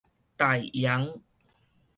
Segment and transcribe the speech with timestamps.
[0.35, 1.21] 大揚